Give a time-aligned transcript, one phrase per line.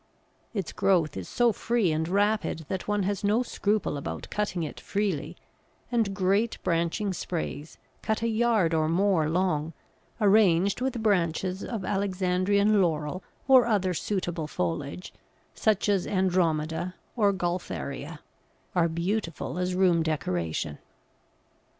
[0.51, 4.79] Its growth is so free and rapid that one has no scruple about cutting it
[4.79, 5.37] freely;
[5.91, 9.73] and great branching sprays, cut a yard or more long,
[10.19, 15.13] arranged with branches of Alexandrian Laurel or other suitable foliage
[15.53, 18.21] such as Andromeda or Gaultheria
[18.73, 20.79] are beautiful as room decoration.